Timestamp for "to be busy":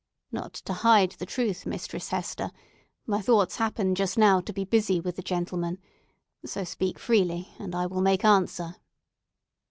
4.41-4.99